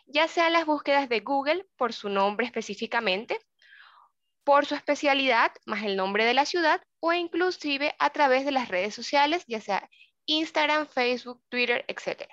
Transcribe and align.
ya 0.08 0.28
sea 0.28 0.50
las 0.50 0.66
búsquedas 0.66 1.08
de 1.08 1.22
Google 1.22 1.66
por 1.78 1.94
su 1.94 2.10
nombre 2.10 2.46
específicamente, 2.46 3.40
por 4.50 4.66
su 4.66 4.74
especialidad 4.74 5.52
más 5.68 5.84
el 5.84 5.96
nombre 5.96 6.26
de 6.26 6.34
la 6.34 6.44
ciudad 6.44 6.82
o 7.02 7.14
inclusive 7.14 7.94
a 8.00 8.10
través 8.10 8.46
de 8.46 8.52
las 8.52 8.68
redes 8.68 8.96
sociales, 8.96 9.44
ya 9.48 9.62
sea 9.62 9.88
Instagram, 10.26 10.88
Facebook, 10.88 11.40
Twitter, 11.50 11.86
etc. 11.88 12.24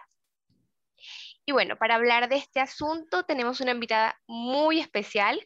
Y 1.44 1.52
bueno, 1.52 1.76
para 1.76 1.96
hablar 1.96 2.30
de 2.30 2.36
este 2.36 2.58
asunto 2.58 3.24
tenemos 3.24 3.60
una 3.60 3.72
invitada 3.72 4.18
muy 4.26 4.80
especial, 4.80 5.38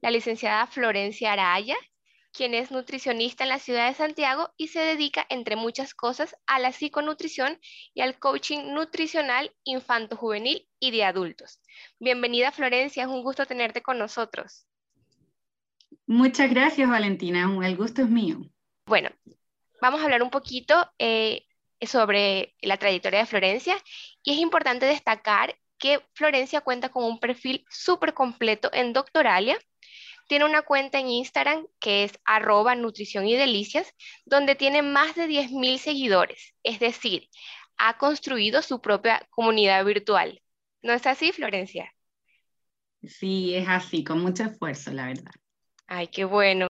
la 0.00 0.10
licenciada 0.10 0.66
Florencia 0.66 1.34
Araya, 1.34 1.76
quien 2.32 2.52
es 2.52 2.72
nutricionista 2.72 3.44
en 3.44 3.50
la 3.50 3.60
ciudad 3.60 3.86
de 3.86 3.94
Santiago 3.94 4.52
y 4.56 4.68
se 4.68 4.80
dedica, 4.80 5.24
entre 5.28 5.54
muchas 5.54 5.94
cosas, 5.94 6.34
a 6.48 6.58
la 6.58 6.72
psiconutrición 6.72 7.60
y 7.94 8.00
al 8.00 8.18
coaching 8.18 8.74
nutricional 8.74 9.54
infanto-juvenil 9.62 10.68
y 10.80 10.90
de 10.90 11.04
adultos. 11.04 11.60
Bienvenida 12.00 12.50
Florencia, 12.50 13.04
es 13.04 13.08
un 13.08 13.22
gusto 13.22 13.46
tenerte 13.46 13.82
con 13.82 14.00
nosotros. 14.00 14.68
Muchas 16.08 16.48
gracias, 16.48 16.88
Valentina. 16.88 17.54
El 17.62 17.76
gusto 17.76 18.00
es 18.00 18.08
mío. 18.08 18.38
Bueno, 18.86 19.10
vamos 19.82 20.00
a 20.00 20.04
hablar 20.04 20.22
un 20.22 20.30
poquito 20.30 20.90
eh, 20.98 21.44
sobre 21.82 22.54
la 22.62 22.78
trayectoria 22.78 23.20
de 23.20 23.26
Florencia 23.26 23.76
y 24.22 24.32
es 24.32 24.38
importante 24.38 24.86
destacar 24.86 25.54
que 25.76 26.00
Florencia 26.14 26.62
cuenta 26.62 26.88
con 26.88 27.04
un 27.04 27.20
perfil 27.20 27.62
súper 27.68 28.14
completo 28.14 28.70
en 28.72 28.94
Doctoralia. 28.94 29.58
Tiene 30.28 30.46
una 30.46 30.62
cuenta 30.62 30.98
en 30.98 31.08
Instagram 31.08 31.66
que 31.78 32.04
es 32.04 32.18
arroba 32.24 32.74
nutrición 32.74 33.28
y 33.28 33.36
delicias, 33.36 33.94
donde 34.24 34.54
tiene 34.54 34.80
más 34.80 35.14
de 35.14 35.28
10.000 35.28 35.76
seguidores. 35.76 36.54
Es 36.62 36.80
decir, 36.80 37.28
ha 37.76 37.98
construido 37.98 38.62
su 38.62 38.80
propia 38.80 39.26
comunidad 39.28 39.84
virtual. 39.84 40.40
¿No 40.80 40.94
es 40.94 41.06
así, 41.06 41.32
Florencia? 41.32 41.94
Sí, 43.02 43.54
es 43.54 43.68
así, 43.68 44.04
con 44.04 44.22
mucho 44.22 44.44
esfuerzo, 44.44 44.90
la 44.90 45.04
verdad. 45.04 45.32
Ay, 45.88 46.08
qué 46.08 46.24
bueno. 46.24 46.68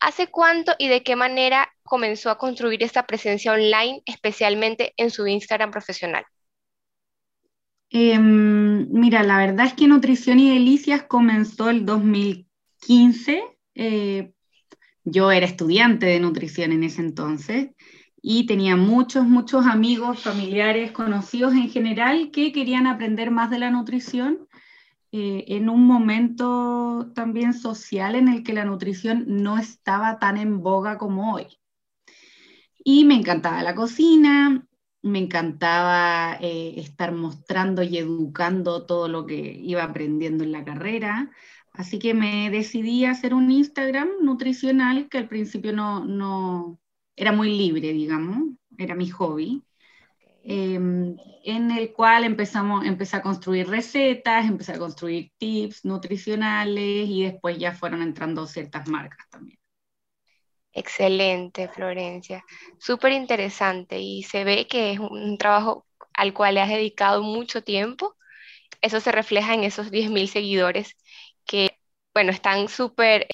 ¿Hace 0.00 0.28
cuánto 0.28 0.72
y 0.78 0.88
de 0.88 1.02
qué 1.02 1.14
manera 1.14 1.68
comenzó 1.82 2.30
a 2.30 2.38
construir 2.38 2.82
esta 2.82 3.06
presencia 3.06 3.52
online, 3.52 4.02
especialmente 4.06 4.92
en 4.96 5.10
su 5.10 5.26
Instagram 5.26 5.70
profesional? 5.70 6.24
Em, 7.90 8.88
mira, 8.90 9.22
la 9.22 9.38
verdad 9.38 9.66
es 9.66 9.74
que 9.74 9.86
Nutrición 9.86 10.40
y 10.40 10.50
Delicias 10.50 11.04
comenzó 11.04 11.70
el 11.70 11.84
2015. 11.84 13.42
Eh, 13.74 14.32
yo 15.04 15.30
era 15.30 15.46
estudiante 15.46 16.06
de 16.06 16.18
nutrición 16.18 16.72
en 16.72 16.82
ese 16.82 17.00
entonces 17.00 17.70
y 18.20 18.46
tenía 18.46 18.74
muchos, 18.74 19.24
muchos 19.24 19.66
amigos, 19.66 20.20
familiares, 20.20 20.90
conocidos 20.90 21.52
en 21.54 21.70
general 21.70 22.30
que 22.32 22.52
querían 22.52 22.86
aprender 22.86 23.30
más 23.30 23.50
de 23.50 23.60
la 23.60 23.70
nutrición 23.70 24.45
eh, 25.18 25.56
en 25.56 25.70
un 25.70 25.86
momento 25.86 27.10
también 27.14 27.54
social 27.54 28.16
en 28.16 28.28
el 28.28 28.42
que 28.44 28.52
la 28.52 28.66
nutrición 28.66 29.24
no 29.26 29.56
estaba 29.56 30.18
tan 30.18 30.36
en 30.36 30.62
boga 30.62 30.98
como 30.98 31.32
hoy. 31.34 31.46
Y 32.84 33.04
me 33.06 33.14
encantaba 33.14 33.62
la 33.62 33.74
cocina, 33.74 34.66
me 35.00 35.18
encantaba 35.20 36.36
eh, 36.42 36.74
estar 36.76 37.12
mostrando 37.12 37.82
y 37.82 37.96
educando 37.96 38.84
todo 38.84 39.08
lo 39.08 39.24
que 39.24 39.36
iba 39.36 39.84
aprendiendo 39.84 40.44
en 40.44 40.52
la 40.52 40.64
carrera. 40.64 41.30
Así 41.72 41.98
que 41.98 42.12
me 42.12 42.50
decidí 42.50 43.06
a 43.06 43.12
hacer 43.12 43.32
un 43.32 43.50
Instagram 43.50 44.08
nutricional 44.20 45.08
que 45.08 45.16
al 45.16 45.28
principio 45.28 45.72
no, 45.72 46.04
no 46.04 46.78
era 47.16 47.32
muy 47.32 47.56
libre, 47.56 47.92
digamos, 47.94 48.50
era 48.76 48.94
mi 48.94 49.08
hobby. 49.08 49.64
Em, 50.48 51.16
en 51.42 51.70
el 51.72 51.92
cual 51.92 52.22
empezamos, 52.22 52.84
empecé 52.86 53.16
a 53.16 53.22
construir 53.22 53.68
recetas, 53.68 54.46
empecé 54.46 54.74
a 54.74 54.78
construir 54.78 55.32
tips 55.38 55.84
nutricionales 55.84 57.08
y 57.08 57.24
después 57.24 57.58
ya 57.58 57.72
fueron 57.72 58.00
entrando 58.00 58.46
ciertas 58.46 58.88
marcas 58.88 59.28
también. 59.28 59.58
Excelente, 60.72 61.68
Florencia. 61.68 62.44
Súper 62.78 63.10
interesante 63.12 63.98
y 63.98 64.22
se 64.22 64.44
ve 64.44 64.68
que 64.68 64.92
es 64.92 65.00
un 65.00 65.36
trabajo 65.36 65.84
al 66.14 66.32
cual 66.32 66.54
le 66.54 66.60
has 66.60 66.68
dedicado 66.68 67.24
mucho 67.24 67.64
tiempo. 67.64 68.14
Eso 68.82 69.00
se 69.00 69.10
refleja 69.10 69.54
en 69.54 69.64
esos 69.64 69.90
10.000 69.90 70.28
seguidores 70.28 70.96
que, 71.44 71.76
bueno, 72.14 72.30
están 72.30 72.68
súper 72.68 73.26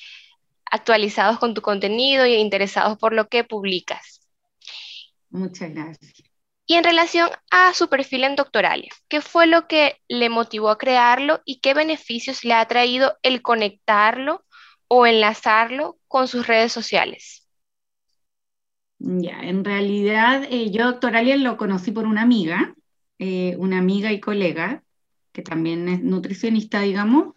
actualizados 0.65 1.39
con 1.39 1.53
tu 1.53 1.61
contenido 1.61 2.25
e 2.25 2.39
interesados 2.39 2.97
por 2.97 3.13
lo 3.13 3.29
que 3.29 3.45
publicas. 3.45 4.21
Muchas 5.29 5.75
gracias. 5.75 6.22
Y 6.67 6.75
en 6.75 6.85
relación 6.85 7.29
a 7.51 7.75
su 7.75 7.89
perfil 7.89 8.25
en 8.25 8.37
Doctoralia, 8.37 8.91
¿qué 9.09 9.21
fue 9.21 9.47
lo 9.47 9.67
que 9.67 9.97
le 10.09 10.29
motivó 10.29 10.71
a 10.71 10.79
crearlo 10.79 11.41
y 11.45 11.61
qué 11.61 11.75
beneficios 11.75 12.45
le 12.45 12.55
ha 12.55 12.67
traído 12.67 13.17
el 13.23 13.43
conectarlo 13.43 14.45
o 14.87 15.07
enlazarlo 15.07 15.99
con 16.07 16.29
sus 16.29 16.47
redes 16.47 16.73
sociales? 16.73 17.49
Ya, 18.99 19.41
en 19.43 19.65
realidad 19.65 20.45
eh, 20.49 20.71
yo 20.71 20.87
Doctoralia 20.87 21.37
lo 21.37 21.57
conocí 21.57 21.91
por 21.91 22.07
una 22.07 22.23
amiga, 22.23 22.75
eh, 23.19 23.57
una 23.59 23.79
amiga 23.79 24.13
y 24.13 24.21
colega, 24.21 24.85
que 25.33 25.43
también 25.43 25.89
es 25.89 26.03
nutricionista, 26.03 26.81
digamos, 26.81 27.35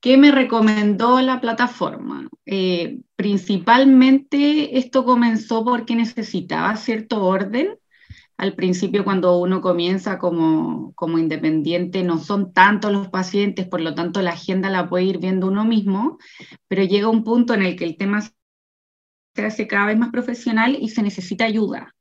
que 0.00 0.18
me 0.18 0.30
recomendó 0.30 1.20
la 1.22 1.40
plataforma. 1.40 2.28
Eh, 2.44 2.98
principalmente 3.16 4.78
esto 4.78 5.04
comenzó 5.06 5.64
porque 5.64 5.96
necesitaba 5.96 6.76
cierto 6.76 7.24
orden 7.24 7.78
al 8.36 8.54
principio 8.54 9.04
cuando 9.04 9.38
uno 9.38 9.60
comienza 9.60 10.18
como, 10.18 10.92
como, 10.94 11.18
independiente 11.18 12.02
no 12.02 12.18
son 12.18 12.52
tantos 12.52 12.92
los 12.92 13.08
pacientes, 13.08 13.66
por 13.66 13.80
lo 13.80 13.94
tanto 13.94 14.22
la 14.22 14.32
agenda 14.32 14.70
la 14.70 14.88
puede 14.88 15.04
ir 15.04 15.18
viendo 15.18 15.46
uno 15.48 15.64
mismo, 15.64 16.18
pero 16.68 16.84
llega 16.84 17.08
un 17.08 17.24
punto 17.24 17.54
en 17.54 17.62
el 17.62 17.76
que 17.76 17.84
el 17.84 17.96
tema 17.96 18.20
se 19.34 19.44
hace 19.44 19.66
cada 19.66 19.86
vez 19.86 19.98
más 19.98 20.10
profesional 20.10 20.76
y 20.80 20.88
se 20.88 21.02
necesita 21.02 21.44
ayuda. 21.44 21.94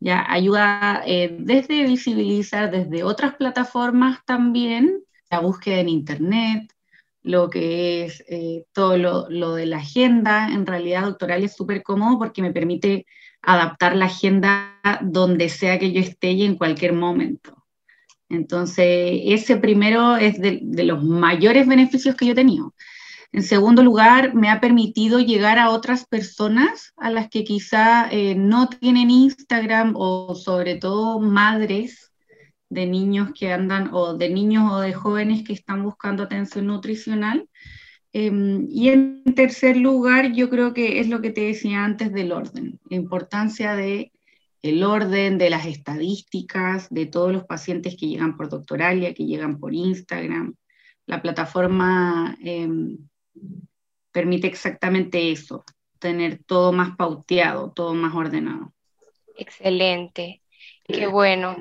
Ya, 0.00 0.24
ayuda 0.30 1.02
eh, 1.06 1.36
desde 1.40 1.84
visibilizar, 1.84 2.70
desde 2.70 3.04
otras 3.04 3.34
plataformas 3.36 4.20
también, 4.24 5.04
la 5.30 5.40
búsqueda 5.40 5.80
en 5.80 5.88
Internet, 5.90 6.72
lo 7.22 7.50
que 7.50 8.04
es 8.04 8.24
eh, 8.28 8.64
todo 8.72 8.96
lo, 8.96 9.28
lo, 9.28 9.54
de 9.54 9.66
la 9.66 9.78
agenda. 9.78 10.48
En 10.48 10.66
realidad, 10.66 11.02
doctoral 11.02 11.44
es 11.44 11.54
súper 11.54 11.82
cómodo 11.82 12.18
porque 12.18 12.42
me 12.42 12.52
permite 12.52 13.06
adaptar 13.42 13.96
la 13.96 14.06
agenda 14.06 14.78
donde 15.02 15.48
sea 15.48 15.78
que 15.78 15.92
yo 15.92 16.00
esté 16.00 16.32
y 16.32 16.44
en 16.44 16.56
cualquier 16.56 16.92
momento. 16.92 17.60
Entonces, 18.28 19.22
ese 19.24 19.56
primero 19.56 20.16
es 20.16 20.40
de, 20.40 20.60
los 20.62 21.02
mayores 21.02 21.66
beneficios 21.66 22.14
que 22.14 22.26
yo 22.26 22.32
he 22.32 22.36
tenido. 22.36 22.74
En 23.32 23.42
segundo 23.42 23.82
lugar, 23.82 24.34
me 24.34 24.50
ha 24.50 24.60
permitido 24.60 25.20
llegar 25.20 25.58
a 25.58 25.70
otras 25.70 26.06
personas 26.06 26.92
a 26.96 27.10
las 27.10 27.28
que 27.28 27.44
quizá 27.44 28.08
eh, 28.10 28.34
no 28.36 28.68
tienen 28.68 29.10
Instagram 29.10 29.94
o 29.96 30.34
sobre 30.34 30.76
todo 30.76 31.20
madres 31.20 32.09
de 32.70 32.86
niños 32.86 33.30
que 33.38 33.52
andan 33.52 33.90
o 33.92 34.14
de 34.14 34.30
niños 34.30 34.72
o 34.72 34.80
de 34.80 34.94
jóvenes 34.94 35.44
que 35.44 35.52
están 35.52 35.82
buscando 35.82 36.22
atención 36.22 36.66
nutricional 36.66 37.48
Em, 38.12 38.66
y 38.68 38.88
en 38.88 39.22
tercer 39.36 39.76
lugar, 39.76 40.32
yo 40.32 40.50
creo 40.50 40.74
que 40.74 40.98
es 40.98 41.08
lo 41.08 41.20
que 41.20 41.30
te 41.30 41.42
decía 41.42 41.84
antes 41.84 42.12
del 42.12 42.32
orden, 42.32 42.80
la 42.88 42.96
importancia 42.96 43.76
de 43.76 44.12
el 44.62 44.82
orden, 44.82 45.38
de 45.38 45.48
las 45.48 45.64
estadísticas, 45.64 46.90
de 46.90 47.06
todos 47.06 47.32
los 47.32 47.44
pacientes 47.44 47.96
que 47.98 48.08
llegan 48.08 48.36
por 48.36 48.50
doctoralia, 48.50 49.14
que 49.14 49.24
llegan 49.24 49.58
por 49.58 49.72
Instagram. 49.72 50.54
La 51.06 51.22
plataforma 51.22 52.36
em, 52.42 52.98
permite 54.12 54.48
exactamente 54.48 55.30
eso, 55.30 55.64
tener 55.98 56.42
todo 56.44 56.72
más 56.72 56.94
pauteado, 56.96 57.72
todo 57.72 57.94
más 57.94 58.14
ordenado. 58.14 58.74
Excelente, 59.36 60.42
qué 60.86 61.06
bueno. 61.06 61.56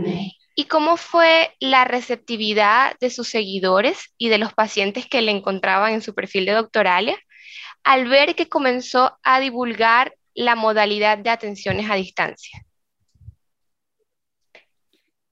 ¿Y 0.59 0.65
cómo 0.65 0.97
fue 0.97 1.55
la 1.61 1.85
receptividad 1.85 2.91
de 2.99 3.09
sus 3.09 3.29
seguidores 3.29 4.13
y 4.17 4.27
de 4.27 4.37
los 4.37 4.53
pacientes 4.53 5.05
que 5.05 5.21
le 5.21 5.31
encontraban 5.31 5.93
en 5.93 6.01
su 6.01 6.13
perfil 6.13 6.45
de 6.45 6.51
doctoralia 6.51 7.17
al 7.85 8.09
ver 8.09 8.35
que 8.35 8.49
comenzó 8.49 9.17
a 9.23 9.39
divulgar 9.39 10.13
la 10.35 10.57
modalidad 10.57 11.17
de 11.17 11.29
atenciones 11.29 11.89
a 11.89 11.95
distancia? 11.95 12.61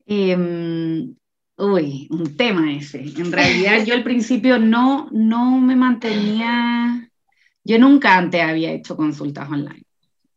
Em, 0.06 1.14
uy, 1.58 2.08
un 2.10 2.38
tema 2.38 2.72
ese. 2.72 3.02
En 3.02 3.30
realidad 3.30 3.84
yo 3.84 3.96
al 3.96 4.04
principio 4.06 4.60
no, 4.60 5.10
no 5.12 5.60
me 5.60 5.76
mantenía, 5.76 7.12
yo 7.66 7.78
nunca 7.78 8.16
antes 8.16 8.42
había 8.42 8.72
hecho 8.72 8.96
consultas 8.96 9.50
online. 9.52 9.84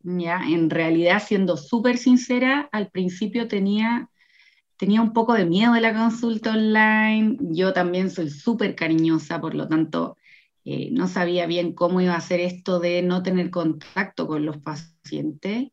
Ya, 0.03 0.41
en 0.49 0.69
realidad, 0.69 1.23
siendo 1.25 1.57
súper 1.57 1.97
sincera, 1.97 2.69
al 2.73 2.91
principio 2.91 3.47
tenía, 3.47 4.10
tenía 4.81 5.03
un 5.03 5.13
poco 5.13 5.35
de 5.35 5.45
miedo 5.45 5.75
de 5.75 5.83
la 5.83 5.93
consulta 5.93 6.53
online. 6.53 7.37
Yo 7.39 7.75
también 7.75 8.09
soy 8.09 8.31
súper 8.31 8.75
cariñosa, 8.75 9.39
por 9.39 9.55
lo 9.55 9.69
tanto, 9.69 10.17
eh, 10.65 10.89
no 10.91 11.07
sabía 11.07 11.45
bien 11.45 11.75
cómo 11.75 12.01
iba 12.01 12.15
a 12.15 12.21
ser 12.23 12.41
esto 12.41 12.81
de 12.81 13.03
no 13.03 13.23
tener 13.23 13.51
contacto 13.51 14.27
con 14.27 14.47
los 14.47 14.57
pacientes. 14.57 15.69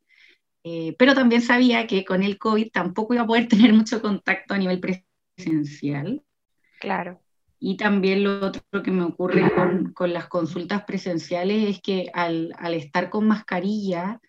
Eh, 0.65 0.93
pero 0.99 1.15
también 1.15 1.41
sabía 1.41 1.87
que 1.87 2.03
con 2.03 2.21
el 2.21 2.37
COVID 2.37 2.69
tampoco 2.69 3.13
iba 3.13 3.23
a 3.23 3.27
poder 3.27 3.47
tener 3.47 3.73
mucho 3.73 4.01
contacto 4.01 4.53
a 4.53 4.57
nivel 4.57 4.81
presencial. 4.81 6.21
Claro. 6.81 7.21
Y 7.59 7.77
también 7.77 8.25
lo 8.25 8.45
otro 8.45 8.83
que 8.83 8.91
me 8.91 9.03
ocurre 9.03 9.49
con, 9.55 9.93
con 9.93 10.11
las 10.11 10.27
consultas 10.27 10.83
presenciales 10.83 11.69
es 11.69 11.81
que 11.81 12.11
al, 12.13 12.53
al 12.57 12.73
estar 12.73 13.09
con 13.09 13.25
mascarilla, 13.25 14.19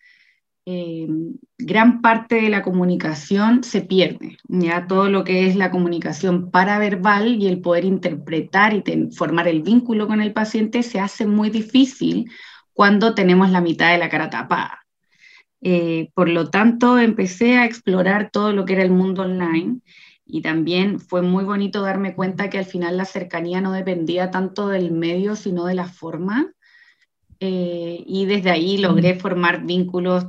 eh, 0.70 1.08
gran 1.56 2.02
parte 2.02 2.34
de 2.34 2.50
la 2.50 2.62
comunicación 2.62 3.64
se 3.64 3.80
pierde. 3.80 4.36
Ya 4.48 4.86
todo 4.86 5.08
lo 5.08 5.24
que 5.24 5.46
es 5.46 5.56
la 5.56 5.70
comunicación 5.70 6.50
paraverbal 6.50 7.36
y 7.36 7.46
el 7.46 7.62
poder 7.62 7.86
interpretar 7.86 8.74
y 8.74 8.82
formar 9.12 9.48
el 9.48 9.62
vínculo 9.62 10.06
con 10.06 10.20
el 10.20 10.34
paciente 10.34 10.82
se 10.82 11.00
hace 11.00 11.26
muy 11.26 11.48
difícil 11.48 12.30
cuando 12.74 13.14
tenemos 13.14 13.48
la 13.50 13.62
mitad 13.62 13.92
de 13.92 13.98
la 13.98 14.10
cara 14.10 14.28
tapada. 14.28 14.84
Eh, 15.62 16.10
por 16.12 16.28
lo 16.28 16.50
tanto, 16.50 16.98
empecé 16.98 17.56
a 17.56 17.64
explorar 17.64 18.28
todo 18.30 18.52
lo 18.52 18.66
que 18.66 18.74
era 18.74 18.82
el 18.82 18.90
mundo 18.90 19.22
online 19.22 19.80
y 20.26 20.42
también 20.42 21.00
fue 21.00 21.22
muy 21.22 21.44
bonito 21.44 21.80
darme 21.80 22.14
cuenta 22.14 22.50
que 22.50 22.58
al 22.58 22.66
final 22.66 22.98
la 22.98 23.06
cercanía 23.06 23.62
no 23.62 23.72
dependía 23.72 24.30
tanto 24.30 24.68
del 24.68 24.92
medio, 24.92 25.34
sino 25.34 25.64
de 25.64 25.74
la 25.76 25.86
forma. 25.86 26.52
Eh, 27.40 28.02
y 28.06 28.26
desde 28.26 28.50
ahí 28.50 28.78
logré 28.78 29.14
formar 29.14 29.64
vínculos 29.64 30.26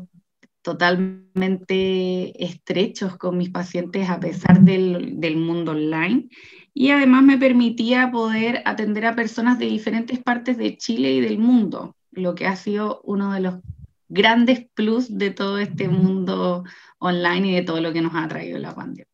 totalmente 0.61 2.44
estrechos 2.44 3.17
con 3.17 3.38
mis 3.38 3.50
pacientes 3.50 4.09
a 4.09 4.19
pesar 4.19 4.61
del, 4.61 5.19
del, 5.19 5.38
mundo 5.38 5.71
online. 5.71 6.27
Y 6.73 6.91
además 6.91 7.23
me 7.23 7.38
permitía 7.38 8.11
poder 8.11 8.61
atender 8.65 9.06
a 9.06 9.15
personas 9.15 9.59
de 9.59 9.65
diferentes 9.65 10.19
partes 10.19 10.57
de 10.57 10.77
Chile 10.77 11.11
y 11.11 11.21
del 11.21 11.39
mundo, 11.39 11.95
lo 12.11 12.35
que 12.35 12.47
ha 12.47 12.56
sido 12.56 13.01
uno 13.03 13.33
de 13.33 13.39
los 13.39 13.56
grandes 14.09 14.67
plus 14.73 15.17
de 15.17 15.31
todo 15.31 15.59
este 15.59 15.88
mundo 15.88 16.63
online 16.97 17.47
y 17.47 17.55
de 17.55 17.62
todo 17.62 17.79
lo 17.79 17.94
que 17.94 18.01
nos 18.01 18.13
ha 18.15 18.27
traído 18.27 18.57
la 18.57 18.75
pandemia. 18.75 19.05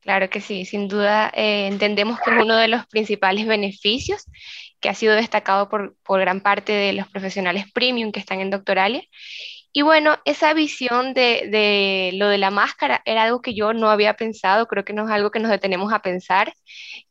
Claro 0.00 0.28
que 0.30 0.40
sí, 0.40 0.64
sin 0.64 0.88
duda 0.88 1.30
eh, 1.34 1.68
entendemos 1.68 2.18
que 2.20 2.34
es 2.34 2.42
uno 2.42 2.56
de 2.56 2.66
los 2.66 2.86
principales 2.86 3.46
beneficios 3.46 4.24
que 4.80 4.88
ha 4.88 4.94
sido 4.94 5.14
destacado 5.14 5.68
por, 5.68 5.96
por, 6.02 6.18
gran 6.18 6.40
parte 6.40 6.72
de 6.72 6.92
los 6.92 7.08
profesionales 7.08 7.70
premium 7.72 8.10
que 8.10 8.18
están 8.18 8.40
en 8.40 8.50
Doctoralia. 8.50 9.04
Y 9.72 9.82
bueno, 9.82 10.18
esa 10.24 10.52
visión 10.52 11.14
de, 11.14 11.48
de, 11.50 12.10
lo 12.14 12.28
de 12.28 12.38
la 12.38 12.50
máscara 12.50 13.00
era 13.06 13.22
algo 13.22 13.40
que 13.40 13.54
yo 13.54 13.72
no 13.72 13.90
había 13.90 14.14
pensado, 14.14 14.66
creo 14.68 14.84
que 14.84 14.92
no 14.92 15.06
es 15.06 15.10
algo 15.10 15.30
que 15.30 15.40
nos 15.40 15.50
detenemos 15.50 15.92
a 15.92 16.02
pensar, 16.02 16.52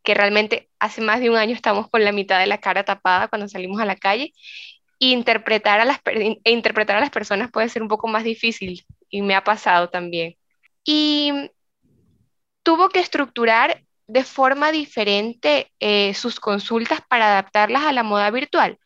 que 0.03 0.13
realmente 0.13 0.69
hace 0.79 1.01
más 1.01 1.19
de 1.21 1.29
un 1.29 1.37
año 1.37 1.55
estamos 1.55 1.89
con 1.89 2.03
la 2.03 2.11
mitad 2.11 2.39
de 2.39 2.47
la 2.47 2.59
cara 2.59 2.83
tapada 2.83 3.27
cuando 3.29 3.47
salimos 3.47 3.81
a 3.81 3.85
la 3.85 3.95
calle 3.95 4.33
interpretar 5.09 5.79
a 5.79 5.85
las, 5.85 5.99
e 6.05 6.51
interpretar 6.51 6.97
a 6.97 6.99
las 6.99 7.09
personas 7.09 7.51
puede 7.51 7.69
ser 7.69 7.81
un 7.81 7.87
poco 7.87 8.07
más 8.07 8.23
difícil 8.23 8.85
y 9.09 9.21
me 9.21 9.35
ha 9.35 9.43
pasado 9.43 9.89
también. 9.89 10.35
Y 10.83 11.33
tuvo 12.63 12.89
que 12.89 12.99
estructurar 12.99 13.83
de 14.07 14.23
forma 14.23 14.71
diferente 14.71 15.71
eh, 15.79 16.13
sus 16.13 16.39
consultas 16.39 17.01
para 17.09 17.31
adaptarlas 17.31 17.83
a 17.83 17.93
la 17.93 18.03
moda 18.03 18.29
virtual. 18.29 18.77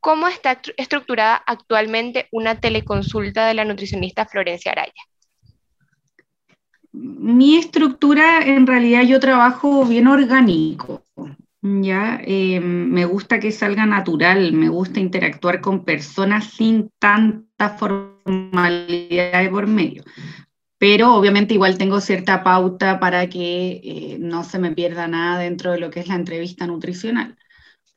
¿Cómo 0.00 0.28
está 0.28 0.60
estructurada 0.76 1.42
actualmente 1.46 2.28
una 2.30 2.60
teleconsulta 2.60 3.46
de 3.46 3.54
la 3.54 3.64
nutricionista 3.64 4.26
Florencia 4.26 4.72
Araya? 4.72 4.92
Mi 6.92 7.56
estructura, 7.56 8.40
en 8.44 8.66
realidad 8.66 9.02
yo 9.02 9.20
trabajo 9.20 9.84
bien 9.84 10.06
orgánico. 10.06 11.02
Ya, 11.60 12.20
eh, 12.24 12.60
me 12.60 13.04
gusta 13.04 13.40
que 13.40 13.50
salga 13.50 13.84
natural, 13.84 14.52
me 14.52 14.68
gusta 14.68 15.00
interactuar 15.00 15.60
con 15.60 15.84
personas 15.84 16.44
sin 16.52 16.90
tanta 17.00 17.70
formalidad 17.70 19.50
por 19.50 19.66
medio. 19.66 20.04
Pero 20.78 21.14
obviamente 21.14 21.54
igual 21.54 21.76
tengo 21.76 22.00
cierta 22.00 22.44
pauta 22.44 23.00
para 23.00 23.28
que 23.28 23.80
eh, 23.82 24.16
no 24.20 24.44
se 24.44 24.60
me 24.60 24.70
pierda 24.70 25.08
nada 25.08 25.40
dentro 25.40 25.72
de 25.72 25.80
lo 25.80 25.90
que 25.90 26.00
es 26.00 26.06
la 26.08 26.14
entrevista 26.14 26.68
nutricional. 26.68 27.36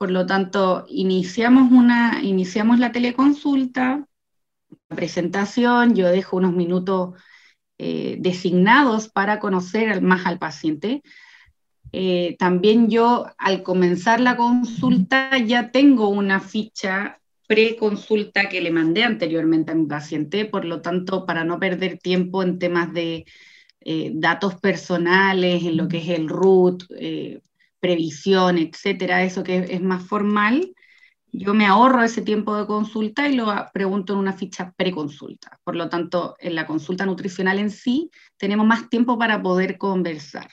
Por 0.01 0.09
lo 0.09 0.25
tanto, 0.25 0.87
iniciamos, 0.89 1.71
una, 1.71 2.21
iniciamos 2.23 2.79
la 2.79 2.91
teleconsulta, 2.91 4.07
la 4.89 4.95
presentación, 4.95 5.93
yo 5.93 6.07
dejo 6.07 6.37
unos 6.37 6.53
minutos 6.53 7.21
eh, 7.77 8.15
designados 8.19 9.09
para 9.09 9.39
conocer 9.39 10.01
más 10.01 10.25
al 10.25 10.39
paciente. 10.39 11.03
Eh, 11.91 12.35
también 12.39 12.89
yo 12.89 13.27
al 13.37 13.61
comenzar 13.61 14.21
la 14.21 14.37
consulta 14.37 15.37
ya 15.37 15.69
tengo 15.69 16.09
una 16.09 16.39
ficha 16.39 17.19
pre-consulta 17.45 18.49
que 18.49 18.59
le 18.59 18.71
mandé 18.71 19.03
anteriormente 19.03 19.71
a 19.71 19.75
mi 19.75 19.85
paciente, 19.85 20.45
por 20.45 20.65
lo 20.65 20.81
tanto, 20.81 21.27
para 21.27 21.43
no 21.43 21.59
perder 21.59 21.99
tiempo 21.99 22.41
en 22.41 22.57
temas 22.57 22.91
de 22.91 23.25
eh, 23.81 24.09
datos 24.15 24.55
personales, 24.55 25.63
en 25.63 25.77
lo 25.77 25.87
que 25.87 25.99
es 25.99 26.09
el 26.09 26.27
RUT, 26.27 26.85
previsión, 27.81 28.57
etcétera, 28.57 29.23
eso 29.23 29.43
que 29.43 29.57
es 29.69 29.81
más 29.81 30.03
formal, 30.07 30.73
yo 31.33 31.53
me 31.53 31.65
ahorro 31.65 32.03
ese 32.03 32.21
tiempo 32.21 32.55
de 32.55 32.65
consulta 32.65 33.27
y 33.27 33.35
lo 33.35 33.47
pregunto 33.73 34.13
en 34.13 34.19
una 34.19 34.33
ficha 34.33 34.73
pre-consulta. 34.75 35.59
Por 35.63 35.75
lo 35.75 35.89
tanto, 35.89 36.35
en 36.39 36.55
la 36.55 36.67
consulta 36.67 37.05
nutricional 37.05 37.57
en 37.59 37.71
sí, 37.71 38.11
tenemos 38.37 38.65
más 38.65 38.89
tiempo 38.89 39.17
para 39.17 39.41
poder 39.41 39.77
conversar. 39.77 40.49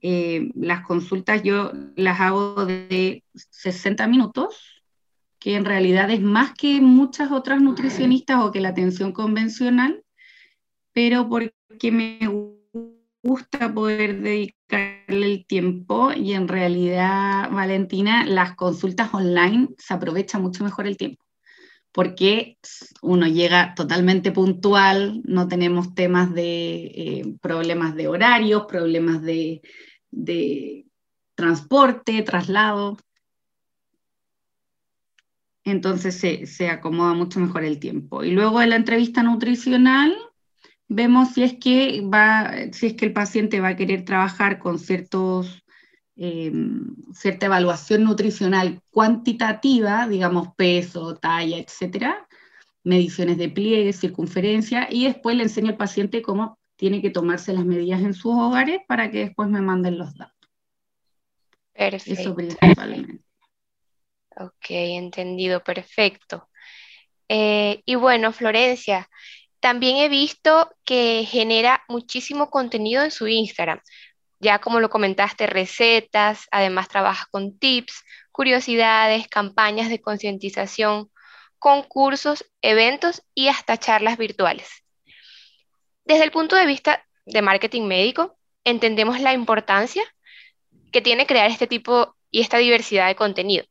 Eh, 0.00 0.50
las 0.54 0.86
consultas 0.86 1.42
yo 1.42 1.72
las 1.96 2.20
hago 2.20 2.64
de 2.64 3.24
60 3.34 4.06
minutos, 4.06 4.84
que 5.40 5.56
en 5.56 5.64
realidad 5.64 6.10
es 6.10 6.20
más 6.20 6.54
que 6.54 6.80
muchas 6.80 7.32
otras 7.32 7.60
nutricionistas 7.60 8.40
o 8.40 8.52
que 8.52 8.60
la 8.60 8.68
atención 8.68 9.12
convencional, 9.12 10.04
pero 10.92 11.28
porque 11.28 11.90
me 11.90 12.28
gusta 13.28 13.72
poder 13.72 14.20
dedicarle 14.20 15.32
el 15.32 15.46
tiempo 15.46 16.12
y 16.12 16.32
en 16.32 16.48
realidad, 16.48 17.50
Valentina, 17.50 18.24
las 18.24 18.56
consultas 18.56 19.12
online 19.12 19.68
se 19.78 19.94
aprovecha 19.94 20.38
mucho 20.38 20.64
mejor 20.64 20.86
el 20.86 20.96
tiempo 20.96 21.28
porque 21.92 22.58
uno 23.02 23.26
llega 23.26 23.74
totalmente 23.74 24.30
puntual, 24.30 25.20
no 25.24 25.48
tenemos 25.48 25.94
temas 25.94 26.32
de 26.32 26.84
eh, 26.84 27.34
problemas 27.40 27.96
de 27.96 28.08
horarios, 28.08 28.66
problemas 28.66 29.20
de, 29.22 29.62
de 30.10 30.86
transporte, 31.34 32.22
traslado. 32.22 32.98
Entonces 35.64 36.18
se, 36.18 36.46
se, 36.46 36.68
acomoda 36.68 37.14
mucho 37.14 37.40
mejor 37.40 37.64
el 37.64 37.78
tiempo. 37.78 38.22
Y 38.22 38.30
luego 38.30 38.60
de 38.60 38.68
la 38.68 38.76
entrevista 38.76 39.22
nutricional, 39.22 40.16
vemos 40.88 41.34
si 41.34 41.42
es 41.42 41.54
que, 41.58 42.02
va, 42.02 42.52
si 42.72 42.86
es 42.86 42.94
que 42.94 43.06
el 43.06 43.12
paciente 43.12 43.60
va 43.60 43.68
a 43.68 43.76
querer 43.76 44.04
trabajar 44.04 44.58
con 44.58 44.78
ciertos, 44.78 45.62
eh, 46.16 46.52
cierta 47.12 47.46
evaluación 47.46 48.04
nutricional 48.04 48.80
cuantitativa, 48.90 50.08
digamos 50.08 50.48
peso, 50.56 51.16
talla, 51.16 51.58
etcétera, 51.58 52.26
mediciones 52.82 53.38
de 53.38 53.50
pliegue, 53.50 53.92
circunferencia, 53.92 54.88
y 54.90 55.04
después 55.04 55.36
le 55.36 55.44
enseño 55.44 55.68
al 55.68 55.76
paciente 55.76 56.22
cómo 56.22 56.58
tiene 56.76 57.02
que 57.02 57.10
tomarse 57.10 57.52
las 57.52 57.64
medidas 57.64 58.00
en 58.00 58.14
sus 58.14 58.34
hogares 58.34 58.80
para 58.86 59.10
que 59.10 59.18
después 59.18 59.48
me 59.48 59.60
manden 59.60 59.98
los 59.98 60.16
datos. 60.16 60.34
Perfecto. 61.72 62.20
Eso 62.20 62.34
principalmente. 62.34 63.22
Ok, 64.36 64.66
entendido, 64.70 65.62
perfecto. 65.62 66.48
Eh, 67.28 67.82
y 67.84 67.96
bueno, 67.96 68.32
Florencia, 68.32 69.08
también 69.60 69.96
he 69.96 70.08
visto 70.08 70.70
que 70.84 71.26
genera 71.28 71.82
muchísimo 71.88 72.50
contenido 72.50 73.02
en 73.02 73.10
su 73.10 73.26
Instagram. 73.26 73.80
Ya 74.40 74.60
como 74.60 74.80
lo 74.80 74.88
comentaste, 74.88 75.46
recetas, 75.46 76.46
además 76.50 76.88
trabaja 76.88 77.26
con 77.30 77.58
tips, 77.58 78.04
curiosidades, 78.30 79.26
campañas 79.28 79.88
de 79.88 80.00
concientización, 80.00 81.10
concursos, 81.58 82.44
eventos 82.62 83.22
y 83.34 83.48
hasta 83.48 83.78
charlas 83.78 84.16
virtuales. 84.16 84.84
Desde 86.04 86.24
el 86.24 86.30
punto 86.30 86.54
de 86.54 86.66
vista 86.66 87.04
de 87.26 87.42
marketing 87.42 87.82
médico, 87.82 88.38
entendemos 88.64 89.20
la 89.20 89.32
importancia 89.32 90.02
que 90.92 91.02
tiene 91.02 91.26
crear 91.26 91.50
este 91.50 91.66
tipo 91.66 92.16
y 92.30 92.40
esta 92.40 92.58
diversidad 92.58 93.08
de 93.08 93.16
contenido. 93.16 93.64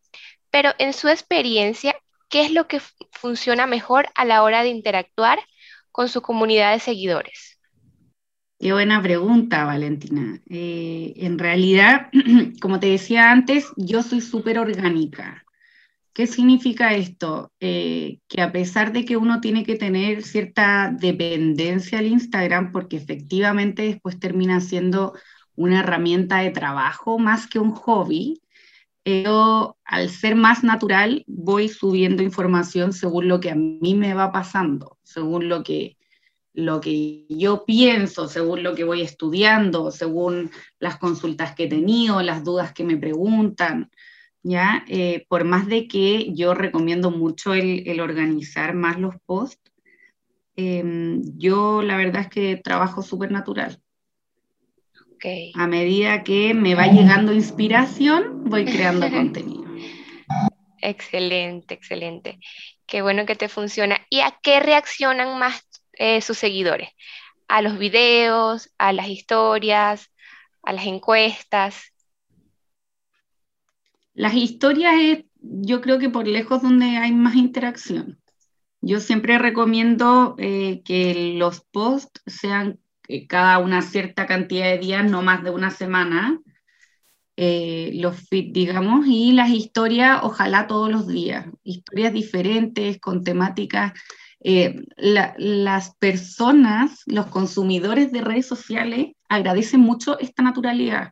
Pero 0.52 0.74
en 0.80 0.94
su 0.94 1.08
experiencia, 1.08 1.96
¿qué 2.30 2.42
es 2.42 2.52
lo 2.52 2.68
que 2.68 2.82
funciona 3.12 3.68
mejor 3.68 4.10
a 4.16 4.26
la 4.26 4.44
hora 4.44 4.64
de 4.64 4.70
interactuar 4.70 5.40
con 5.98 6.10
su 6.10 6.22
comunidad 6.22 6.74
de 6.74 6.80
seguidores? 6.80 7.60
Qué 8.60 8.72
buena 8.72 9.02
pregunta, 9.02 9.66
Valentina. 9.66 10.40
Eh, 10.48 11.14
en 11.16 11.40
realidad, 11.40 12.12
como 12.62 12.80
te 12.80 12.86
decía 12.86 13.32
antes, 13.32 13.66
yo 13.78 14.04
soy 14.04 14.22
súper 14.22 14.60
orgánica. 14.60 15.44
¿Qué 16.14 16.28
significa 16.28 16.94
esto? 16.94 17.52
Eh, 17.60 18.20
que 18.28 18.44
a 18.44 18.52
pesar 18.52 18.94
de 18.94 19.06
que 19.06 19.18
uno 19.18 19.42
tiene 19.42 19.64
que 19.64 19.76
tener 19.76 20.22
cierta 20.22 20.96
dependencia 20.96 21.98
al 21.98 22.06
Instagram, 22.06 22.72
porque 22.72 22.98
efectivamente 22.98 23.82
después 23.82 24.20
termina 24.20 24.62
siendo 24.62 25.14
una 25.56 25.80
herramienta 25.80 26.38
de 26.42 26.52
trabajo 26.52 27.18
más 27.18 27.48
que 27.48 27.58
un 27.58 27.72
hobby, 27.72 28.40
yo 29.08 29.78
al 29.86 30.10
ser 30.10 30.36
más 30.36 30.64
natural 30.64 31.24
voy 31.28 31.70
subiendo 31.70 32.24
información 32.24 32.94
según 32.94 33.28
lo 33.28 33.40
que 33.40 33.52
a 33.52 33.56
mí 33.56 33.96
me 33.96 34.14
va 34.14 34.32
pasando, 34.32 34.98
según 35.04 35.50
lo 35.50 35.64
que, 35.64 35.98
lo 36.54 36.82
que 36.82 37.26
yo 37.30 37.66
pienso, 37.66 38.28
según 38.28 38.64
lo 38.64 38.76
que 38.76 38.84
voy 38.84 39.02
estudiando, 39.02 39.92
según 39.92 40.52
las 40.80 40.98
consultas 40.98 41.56
que 41.56 41.66
he 41.66 41.70
tenido, 41.70 42.22
las 42.22 42.44
dudas 42.44 42.74
que 42.74 42.84
me 42.84 42.98
preguntan. 42.98 43.90
¿ya? 44.44 44.84
Eh, 44.88 45.26
por 45.28 45.44
más 45.44 45.68
de 45.68 45.88
que 45.88 46.34
yo 46.34 46.54
recomiendo 46.54 47.12
mucho 47.12 47.54
el, 47.54 48.00
organizar 48.00 48.74
más 48.74 49.00
los 49.00 49.16
posts, 49.26 49.72
em, 50.56 51.22
yo 51.38 51.82
la 51.82 51.98
verdad 51.98 52.24
es 52.24 52.30
que 52.30 52.58
trabajo 52.58 53.02
súper 53.02 53.32
natural. 53.32 53.82
A 55.56 55.68
medida 55.68 56.24
que 56.24 56.54
me 56.54 56.76
va 56.76 56.88
llegando 56.88 57.34
inspiración, 57.34 58.44
voy 58.46 58.66
creando 58.66 59.10
contenido. 59.12 59.66
Excelente, 60.80 61.74
excelente. 61.74 62.40
Qué 62.86 63.02
bueno 63.02 63.26
que 63.26 63.36
te 63.36 63.50
funciona. 63.50 64.00
¿Y 64.10 64.22
a 64.22 64.38
qué 64.42 64.60
reaccionan 64.60 65.40
más 65.40 65.68
eh, 65.94 66.22
sus 66.22 66.38
seguidores? 66.38 66.90
¿A 67.48 67.62
los 67.62 67.78
videos, 67.78 68.74
a 68.78 68.94
las 68.94 69.08
historias, 69.08 70.12
a 70.64 70.74
las 70.74 70.86
encuestas? 70.86 71.94
Las 74.14 74.34
historias 74.34 74.96
es, 75.00 75.26
yo 75.42 75.82
creo 75.82 76.00
que 76.00 76.10
por 76.10 76.28
lejos 76.28 76.62
donde 76.62 76.98
hay 76.98 77.12
más 77.12 77.36
interacción. 77.36 78.20
Yo 78.82 79.00
siempre 79.00 79.38
recomiendo 79.38 80.36
eh, 80.38 80.82
que 80.84 81.34
los 81.38 81.62
posts 81.62 82.22
sean 82.26 82.80
cada 83.28 83.60
una 83.60 83.82
cierta 83.82 84.26
cantidad 84.26 84.66
de 84.66 84.78
días, 84.80 85.10
no 85.10 85.22
más 85.22 85.44
de 85.44 85.52
una 85.52 85.72
semana, 85.72 86.40
eh, 87.36 87.92
los 87.96 88.28
feeds, 88.28 88.54
digamos, 88.54 89.06
y 89.08 89.32
las 89.34 89.50
historias, 89.50 90.20
ojalá 90.24 90.68
todos 90.68 90.92
los 90.92 91.08
días, 91.08 91.46
historias 91.64 92.14
diferentes, 92.14 93.00
con 93.00 93.24
temáticas. 93.24 93.94
las 94.98 95.96
personas, 95.98 97.02
los 97.06 97.26
consumidores 97.28 98.12
de 98.12 98.22
redes 98.22 98.46
sociales 98.46 99.14
agradecen 99.30 99.82
mucho 99.82 100.20
esta 100.20 100.44
naturalidad. 100.44 101.12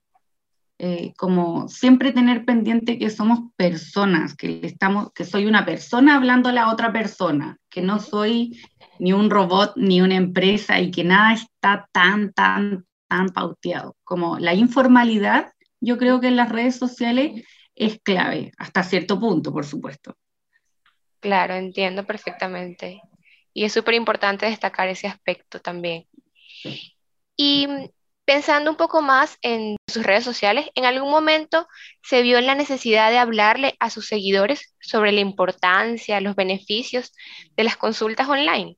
Eh, 0.77 1.13
como 1.15 1.69
siempre 1.69 2.11
tener 2.11 2.43
pendiente 2.43 2.99
que 2.99 3.09
somos 3.09 3.39
personas, 3.55 4.35
que, 4.35 4.59
estamos, 4.63 5.13
que 5.13 5.23
soy 5.23 5.45
una 5.45 5.65
persona 5.65 6.17
hablando 6.17 6.49
a 6.49 6.51
la 6.51 6.69
otra 6.69 6.91
persona, 6.91 7.57
que 7.69 7.81
no 7.81 7.99
soy 7.99 8.59
ni 8.99 9.13
un 9.13 9.29
robot 9.29 9.73
ni 9.75 10.01
una 10.01 10.15
empresa 10.15 10.79
y 10.79 10.91
que 10.91 11.03
nada 11.03 11.33
está 11.33 11.87
tan, 11.91 12.33
tan, 12.33 12.85
tan 13.07 13.29
pauteado. 13.29 13.95
Como 14.03 14.39
la 14.39 14.53
informalidad, 14.53 15.51
yo 15.79 15.97
creo 15.97 16.19
que 16.19 16.27
en 16.27 16.35
las 16.35 16.49
redes 16.49 16.77
sociales 16.77 17.43
es 17.75 17.99
clave, 18.01 18.51
hasta 18.57 18.83
cierto 18.83 19.19
punto, 19.19 19.51
por 19.51 19.65
supuesto. 19.65 20.15
Claro, 21.19 21.55
entiendo 21.55 22.05
perfectamente. 22.05 23.01
Y 23.53 23.63
es 23.63 23.73
súper 23.73 23.95
importante 23.95 24.45
destacar 24.45 24.87
ese 24.87 25.07
aspecto 25.07 25.59
también. 25.59 26.05
Y 27.35 27.67
Pensando 28.25 28.71
un 28.71 28.75
poco 28.75 29.03
más 29.03 29.37
en 29.43 29.77
sus 29.87 30.03
redes 30.03 30.23
sociales, 30.23 30.67
¿en 30.73 30.85
algún 30.85 31.11
momento 31.11 31.67
se 32.01 32.23
vio 32.23 32.39
en 32.39 32.47
la 32.47 32.55
necesidad 32.55 33.11
de 33.11 33.19
hablarle 33.19 33.75
a 33.79 33.91
sus 33.91 34.07
seguidores 34.07 34.73
sobre 34.79 35.11
la 35.11 35.19
importancia, 35.19 36.19
los 36.21 36.35
beneficios 36.35 37.13
de 37.55 37.63
las 37.63 37.77
consultas 37.77 38.27
online? 38.27 38.77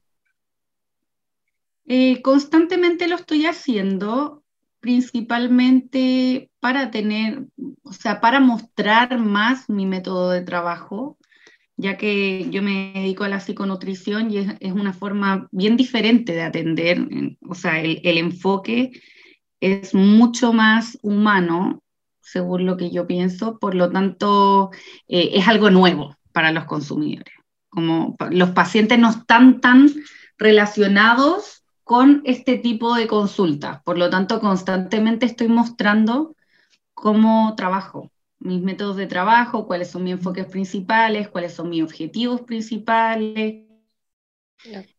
Eh, 1.88 2.22
constantemente 2.22 3.08
lo 3.08 3.16
estoy 3.16 3.46
haciendo, 3.46 4.44
principalmente 4.82 6.52
para 6.60 6.92
tener, 6.92 7.46
o 7.84 7.94
sea, 7.94 8.20
para 8.20 8.42
mostrar 8.42 9.18
más 9.20 9.70
mi 9.70 9.86
método 9.86 10.32
de 10.32 10.42
trabajo, 10.42 11.18
ya 11.78 11.98
que 11.98 12.50
yo 12.50 12.62
me 12.62 12.92
dedico 12.94 13.24
a 13.24 13.30
la 13.30 13.40
psiconutrición 13.40 14.32
y 14.32 14.38
es, 14.38 14.72
una 14.74 14.92
forma 14.92 15.48
bien 15.52 15.78
diferente 15.78 16.34
de 16.34 16.42
atender, 16.42 17.08
o 17.48 17.56
sea, 17.56 17.80
el, 17.80 18.02
el 18.04 18.18
enfoque 18.18 18.92
es 19.62 19.94
mucho 19.94 20.52
más 20.52 20.98
humano, 21.02 21.82
según 22.20 22.66
lo 22.66 22.76
que 22.76 22.92
yo 22.92 23.08
pienso, 23.08 23.60
por 23.60 23.76
lo 23.76 23.90
tanto 23.90 24.72
eh, 25.08 25.32
es 25.34 25.48
algo 25.48 25.70
nuevo 25.70 26.18
para 26.34 26.52
los 26.52 26.66
consumidores. 26.66 27.34
Como 27.70 28.18
los 28.32 28.52
pacientes 28.52 29.00
no 29.00 29.10
están 29.10 29.62
tan 29.62 29.90
relacionados 30.38 31.57
con 31.88 32.22
este 32.26 32.58
tipo 32.58 32.96
de 32.96 33.08
consultas, 33.08 33.82
por 33.84 33.98
lo 33.98 34.10
tanto 34.10 34.42
constantemente 34.42 35.26
estoy 35.26 35.48
mostrando 35.48 36.36
cómo 36.94 37.56
trabajo, 37.56 38.12
mis 38.40 38.62
métodos 38.62 38.98
de 38.98 39.08
trabajo, 39.08 39.66
cuáles 39.68 39.90
son 39.90 40.04
mis 40.04 40.12
enfoques 40.16 40.48
principales, 40.48 41.30
cuáles 41.30 41.54
son 41.54 41.70
mis 41.70 41.82
objetivos 41.82 42.42
principales, 42.42 43.64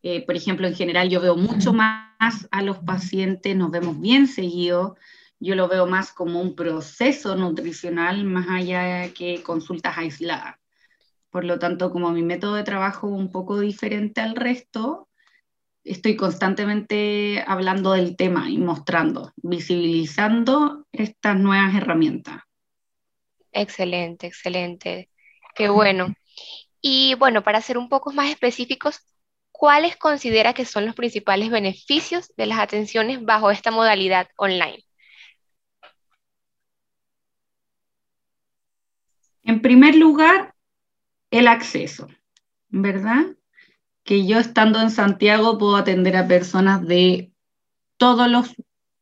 eh, 0.03 0.25
por 0.25 0.35
ejemplo, 0.35 0.67
en 0.67 0.75
general 0.75 1.11
yo 1.11 1.21
veo 1.21 1.37
mucho 1.37 1.75
más 1.75 2.49
a 2.51 2.63
los 2.63 2.79
pacientes, 2.79 3.55
nos 3.55 3.71
vemos 3.71 4.01
bien 4.01 4.27
seguido, 4.27 4.97
yo 5.39 5.57
lo 5.57 5.69
veo 5.69 5.87
más 5.87 6.11
como 6.13 6.41
un 6.41 6.55
proceso 6.57 7.37
nutricional 7.37 8.25
más 8.25 8.49
allá 8.49 9.13
que 9.13 9.43
consultas 9.43 9.99
aisladas. 9.99 10.57
Por 11.29 11.45
lo 11.45 11.59
tanto, 11.59 11.91
como 11.91 12.13
mi 12.13 12.23
método 12.23 12.55
de 12.55 12.65
trabajo 12.65 13.09
es 13.09 13.13
un 13.13 13.31
poco 13.31 13.61
diferente 13.61 14.23
al 14.23 14.37
resto, 14.37 15.08
estoy 15.85 16.17
constantemente 16.17 17.43
hablando 17.47 17.93
del 17.93 18.17
tema 18.17 18.51
y 18.51 18.59
mostrando, 18.59 19.33
visibilizando 19.37 20.87
estas 20.93 21.37
nuevas 21.39 21.75
herramientas. 21.75 22.43
Excelente, 23.53 24.27
excelente. 24.27 25.11
Qué 25.55 25.69
bueno. 25.69 26.15
Y 26.81 27.15
bueno, 27.15 27.43
para 27.43 27.61
ser 27.61 27.79
un 27.79 27.89
poco 27.89 28.13
más 28.13 28.31
específicos, 28.31 29.01
¿cuáles 29.51 29.97
considera 29.97 30.53
que 30.55 30.65
son 30.65 30.87
los 30.87 30.95
principales 30.95 31.51
beneficios 31.51 32.33
de 32.37 32.47
las 32.47 32.59
atenciones 32.61 33.25
bajo 33.25 33.51
esta 33.51 33.71
modalidad 33.71 34.29
online? 34.37 34.85
En 39.43 39.63
primer 39.63 39.97
lugar, 39.97 40.55
el 41.31 41.49
acceso, 41.49 42.07
¿verdad? 42.69 43.38
Que 44.09 44.27
yo 44.27 44.39
estando 44.39 44.81
en 44.81 44.91
Santiago 44.91 45.59
puedo 45.59 45.77
atender 45.77 46.17
a 46.17 46.27
personas 46.27 46.81
de 46.87 47.31
todos 47.99 48.27
los 48.27 48.55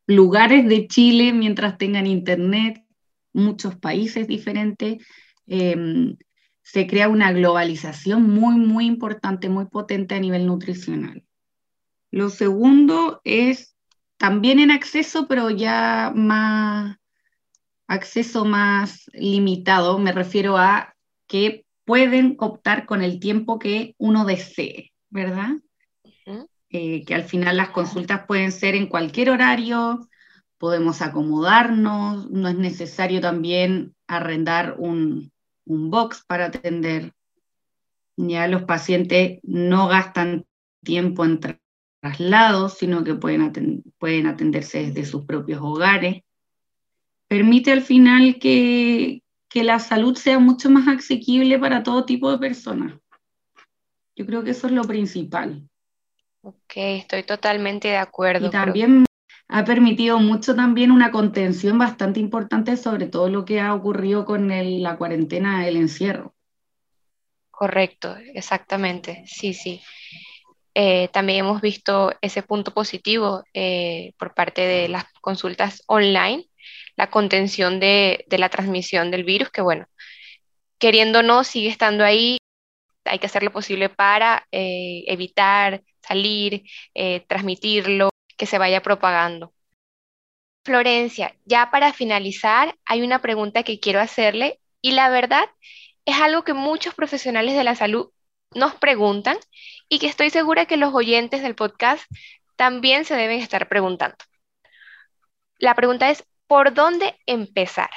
lugares 0.08 0.68
de 0.68 0.88
Chile 0.88 1.32
mientras 1.32 1.78
tengan 1.78 2.08
internet, 2.08 2.84
muchos 3.32 3.76
países 3.76 4.26
diferentes. 4.26 5.06
Em, 5.46 6.16
se 6.60 6.88
crea 6.88 7.08
una 7.08 7.30
globalización 7.30 8.28
muy, 8.28 8.56
muy 8.56 8.86
importante, 8.86 9.48
muy 9.48 9.66
potente 9.66 10.16
a 10.16 10.18
nivel 10.18 10.44
nutricional. 10.44 11.22
Lo 12.10 12.28
segundo 12.28 13.20
es 13.22 13.76
también 14.16 14.58
en 14.58 14.72
acceso, 14.72 15.28
pero 15.28 15.50
ya 15.50 16.12
más 16.16 16.96
acceso 17.86 18.44
más 18.44 19.08
limitado, 19.12 20.00
me 20.00 20.10
refiero 20.10 20.58
a 20.58 20.96
que 21.28 21.64
pueden 21.84 22.34
optar 22.40 22.86
con 22.86 23.04
el 23.04 23.20
tiempo 23.20 23.60
que 23.60 23.94
uno 23.98 24.24
desee, 24.24 24.92
¿verdad? 25.16 25.56
Eh, 26.68 27.04
que 27.06 27.14
al 27.14 27.24
final 27.24 27.56
las 27.56 27.70
consultas 27.70 28.26
pueden 28.26 28.52
ser 28.52 28.74
en 28.74 28.86
cualquier 28.86 29.30
horario, 29.30 30.06
podemos 30.58 31.00
acomodarnos, 31.00 32.30
no 32.30 32.48
es 32.48 32.56
necesario 32.56 33.20
también 33.20 33.94
arrendar 34.06 34.76
un, 34.78 35.32
un 35.64 35.90
box 35.90 36.22
para 36.26 36.46
atender. 36.46 37.14
Ya 38.18 38.46
los 38.46 38.64
pacientes 38.64 39.40
no 39.42 39.88
gastan 39.88 40.44
tiempo 40.84 41.24
en 41.24 41.40
traslados, 42.02 42.74
sino 42.74 43.02
que 43.02 43.14
pueden, 43.14 43.82
pueden 43.98 44.26
atenderse 44.26 44.86
desde 44.86 45.06
sus 45.06 45.24
propios 45.24 45.60
hogares. 45.62 46.22
Permite 47.26 47.72
al 47.72 47.82
final 47.82 48.38
que, 48.38 49.22
que 49.48 49.64
la 49.64 49.78
salud 49.78 50.14
sea 50.16 50.38
mucho 50.38 50.68
más 50.68 50.86
asequible 50.88 51.58
para 51.58 51.82
todo 51.82 52.04
tipo 52.04 52.30
de 52.30 52.38
personas. 52.38 53.00
Yo 54.16 54.26
creo 54.26 54.42
que 54.42 54.50
eso 54.50 54.66
es 54.66 54.72
lo 54.72 54.82
principal. 54.82 55.68
Ok, 56.40 56.72
estoy 56.74 57.22
totalmente 57.22 57.88
de 57.88 57.98
acuerdo. 57.98 58.46
Y 58.46 58.50
también 58.50 59.04
ha 59.48 59.64
permitido 59.64 60.18
mucho 60.18 60.56
también 60.56 60.90
una 60.90 61.10
contención 61.10 61.78
bastante 61.78 62.18
importante 62.18 62.76
sobre 62.76 63.06
todo 63.06 63.28
lo 63.28 63.44
que 63.44 63.60
ha 63.60 63.74
ocurrido 63.74 64.24
con 64.24 64.48
la 64.82 64.96
cuarentena, 64.96 65.68
el 65.68 65.76
encierro. 65.76 66.34
Correcto, 67.50 68.16
exactamente, 68.34 69.24
sí, 69.26 69.54
sí. 69.54 69.80
Eh, 70.74 71.08
también 71.08 71.38
hemos 71.38 71.62
visto 71.62 72.12
ese 72.20 72.42
punto 72.42 72.74
positivo 72.74 73.44
eh, 73.54 74.12
por 74.18 74.34
parte 74.34 74.60
de 74.60 74.88
las 74.88 75.04
consultas 75.22 75.82
online, 75.86 76.44
la 76.96 77.08
contención 77.08 77.80
de, 77.80 78.26
la 78.28 78.50
transmisión 78.50 79.10
del 79.10 79.24
virus, 79.24 79.48
que 79.48 79.62
bueno, 79.62 79.86
queriendo 80.78 81.20
o 81.20 81.22
no, 81.22 81.44
sigue 81.44 81.68
estando 81.68 82.04
ahí. 82.04 82.36
Hay 83.06 83.18
que 83.18 83.26
hacer 83.26 83.42
lo 83.42 83.52
posible 83.52 83.88
para 83.88 84.46
eh, 84.52 85.04
evitar 85.06 85.82
salir, 86.02 86.62
transmitirlo, 87.26 88.10
que 88.36 88.46
se 88.46 88.58
vaya 88.58 88.82
propagando. 88.82 89.52
Florencia, 90.64 91.36
ya 91.44 91.70
para 91.70 91.92
finalizar, 91.92 92.76
hay 92.84 93.02
una 93.02 93.20
pregunta 93.20 93.62
que 93.62 93.80
quiero 93.80 94.00
hacerle 94.00 94.60
y 94.82 94.92
la 94.92 95.08
verdad 95.08 95.48
es 96.04 96.16
algo 96.20 96.44
que 96.44 96.54
muchos 96.54 96.94
profesionales 96.94 97.56
de 97.56 97.64
la 97.64 97.74
salud 97.74 98.10
nos 98.54 98.74
preguntan 98.74 99.36
y 99.88 99.98
que 99.98 100.06
estoy 100.06 100.30
segura 100.30 100.66
que 100.66 100.76
los 100.76 100.94
oyentes 100.94 101.42
del 101.42 101.54
podcast 101.54 102.04
también 102.56 103.04
se 103.04 103.14
deben 103.14 103.40
estar 103.40 103.68
preguntando. 103.68 104.16
La 105.58 105.74
pregunta 105.74 106.10
es, 106.10 106.24
¿por 106.46 106.74
dónde 106.74 107.16
empezar? 107.26 107.90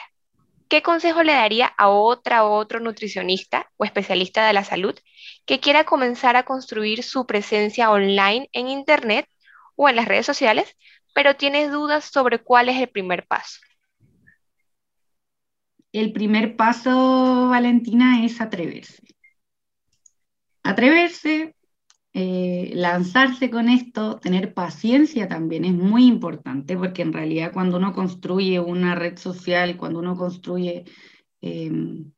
¿Qué 0.70 0.84
consejo 0.84 1.24
le 1.24 1.34
daría 1.34 1.66
a 1.66 1.90
otra 1.90 2.46
o 2.46 2.54
otro 2.54 2.80
nutricionista 2.80 3.72
o 3.78 3.86
especialista 3.86 4.46
de 4.46 4.54
la 4.54 4.64
salud 4.64 4.94
que 5.48 5.60
quiera 5.60 5.84
comenzar 5.84 6.36
a 6.36 6.44
construir 6.44 7.02
su 7.02 7.26
presencia 7.26 7.90
online 7.90 8.48
en 8.54 8.68
Internet 8.68 9.28
o 9.76 9.90
en 9.90 9.96
las 9.96 10.08
redes 10.08 10.28
sociales, 10.28 10.78
pero 11.16 11.36
tiene 11.36 11.70
dudas 11.70 12.06
sobre 12.06 12.38
cuál 12.38 12.70
es 12.70 12.80
el 12.80 12.88
primer 12.88 13.26
paso? 13.26 13.60
El 15.92 16.14
primer 16.14 16.56
paso, 16.56 17.50
Valentina, 17.50 18.24
es 18.24 18.40
atreverse. 18.40 19.02
Atreverse, 20.62 21.56
eh, 22.14 22.72
lanzarse 22.74 23.50
con 23.52 23.70
esto, 23.70 24.18
tener 24.18 24.54
paciencia 24.54 25.28
también 25.28 25.64
es 25.64 25.74
muy 25.74 26.06
importante, 26.08 26.76
porque 26.76 27.04
en 27.04 27.14
realidad 27.14 27.52
cuando 27.54 27.78
uno 27.78 27.94
construye 27.94 28.60
una 28.60 28.96
red 28.96 29.18
social, 29.18 29.78
cuando 29.78 30.00
uno 30.00 30.16
construye 30.16 30.86
em, 31.42 32.12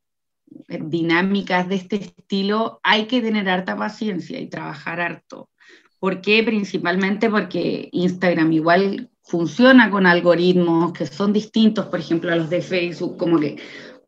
dinámicas 0.68 1.68
de 1.68 1.74
este 1.76 1.96
estilo, 1.96 2.80
hay 2.82 3.06
que 3.06 3.20
tener 3.20 3.48
harta 3.48 3.76
paciencia 3.76 4.40
y 4.40 4.48
trabajar 4.48 5.00
harto. 5.00 5.50
¿Por 5.98 6.20
qué? 6.20 6.42
Principalmente 6.42 7.30
porque 7.30 7.88
Instagram 7.92 8.52
igual 8.52 9.10
funciona 9.22 9.90
con 9.90 10.06
algoritmos 10.06 10.92
que 10.92 11.06
son 11.06 11.32
distintos, 11.32 11.86
por 11.86 12.00
ejemplo, 12.00 12.32
a 12.32 12.36
los 12.36 12.50
de 12.50 12.60
Facebook, 12.62 13.16
como 13.16 13.38
que 13.38 13.56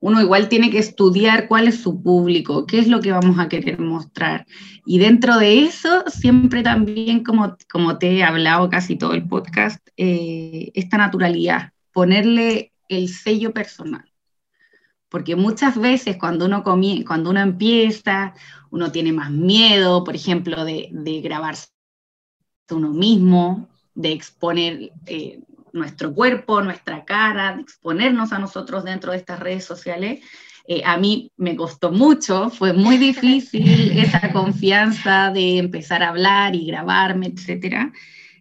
uno 0.05 0.21
igual 0.21 0.51
tiene 0.51 0.71
que 0.71 0.79
estudiar 0.79 1.49
cuál 1.49 1.67
es 1.67 1.81
su 1.81 2.03
público, 2.03 2.67
qué 2.67 2.79
es 2.79 2.89
lo 2.89 3.01
que 3.01 3.11
vamos 3.11 3.39
a 3.39 3.49
querer 3.49 3.79
mostrar. 3.79 4.45
Y 4.85 4.99
dentro 4.99 5.39
de 5.39 5.63
eso, 5.63 6.05
siempre 6.09 6.63
también, 6.63 7.25
como, 7.25 7.57
como 7.73 7.97
te 7.97 8.19
he 8.19 8.23
hablado 8.23 8.69
casi 8.69 8.97
todo 8.97 9.15
el 9.15 9.27
podcast, 9.27 9.79
eh, 9.97 10.71
esta 10.75 10.99
naturalidad, 10.99 11.73
ponerle 11.91 12.75
el 12.91 13.09
sello 13.09 13.55
personal. 13.55 14.05
Porque 15.09 15.37
muchas 15.37 15.81
veces 15.81 16.19
cuando 16.19 16.45
uno, 16.45 16.63
cuando 16.63 17.31
uno 17.31 17.41
empieza, 17.41 18.35
uno 18.71 18.93
tiene 18.93 19.15
más 19.15 19.31
miedo, 19.31 20.05
por 20.05 20.15
ejemplo, 20.17 20.67
de, 20.67 20.91
de 20.93 21.23
grabarse 21.23 21.69
uno 22.71 22.91
mismo, 22.91 23.71
de 23.95 24.13
exponer 24.13 24.93
eh, 25.07 25.41
nuestro 25.75 26.15
cuerpo, 26.15 26.63
nuestra 26.63 27.05
cara, 27.05 27.59
exponernos 27.61 28.33
a 28.33 28.39
nosotros 28.39 28.85
dentro 28.85 29.11
de 29.11 29.19
estas 29.19 29.41
redes 29.41 29.65
sociales. 29.65 30.21
Eh, 30.67 30.83
a 30.85 30.97
mí 30.97 31.33
me 31.37 31.57
costó 31.57 31.93
mucho, 31.93 32.49
fue 32.49 32.73
muy 32.73 32.97
difícil 32.97 33.91
esa 33.99 34.33
confianza 34.33 35.31
de 35.31 35.59
empezar 35.59 36.03
a 36.03 36.09
hablar 36.09 36.55
y 36.55 36.67
grabarme, 36.67 37.27
etc. 37.27 37.93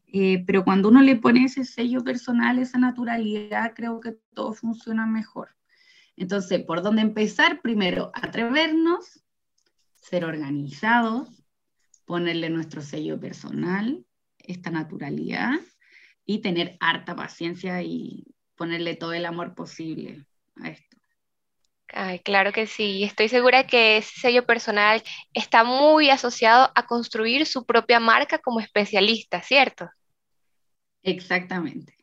Eh, 0.08 0.44
pero 0.46 0.64
cuando 0.64 0.90
uno 0.90 1.02
le 1.02 1.16
pone 1.16 1.46
ese 1.46 1.66
sello 1.66 2.04
personal, 2.04 2.60
esa 2.60 2.78
naturalidad, 2.78 3.74
creo 3.76 4.00
que 4.00 4.16
todo 4.34 4.54
funciona 4.54 5.08
mejor. 5.08 5.50
Entonces, 6.16 6.64
¿por 6.64 6.84
dónde 6.84 7.02
empezar? 7.02 7.62
Primero, 7.62 8.12
atrevernos, 8.14 9.24
ser 9.96 10.24
organizados, 10.24 11.44
ponerle 12.06 12.52
nuestro 12.52 12.84
sello 12.84 13.20
personal, 13.20 14.06
esta 14.38 14.70
naturalidad 14.70 15.60
y 16.26 16.40
tener 16.40 16.78
harta 16.80 17.16
paciencia 17.16 17.82
y 17.82 18.24
ponerle 18.56 18.96
todo 18.96 19.14
el 19.14 19.26
amor 19.26 19.56
posible 19.56 20.26
a 20.62 20.70
esto. 20.70 20.98
Ay, 21.96 22.20
claro 22.20 22.52
que 22.52 22.66
sí, 22.66 23.04
estoy 23.04 23.30
segura 23.30 23.68
que 23.68 23.98
ese 23.98 24.20
sello 24.20 24.46
personal 24.46 25.04
está 25.34 25.64
muy 25.64 26.10
asociado 26.10 26.72
a 26.74 26.86
construir 26.88 27.46
su 27.46 27.66
propia 27.66 28.00
marca 28.00 28.40
como 28.40 28.60
especialista, 28.60 29.42
¿cierto? 29.44 29.90
Exactamente. 31.04 31.96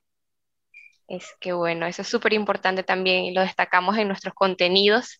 Es 1.08 1.34
que 1.40 1.52
bueno, 1.52 1.86
eso 1.86 2.02
es 2.02 2.08
súper 2.08 2.34
importante 2.34 2.84
también 2.84 3.24
y 3.24 3.32
lo 3.32 3.40
destacamos 3.40 3.98
en 3.98 4.06
nuestros 4.06 4.32
contenidos. 4.32 5.18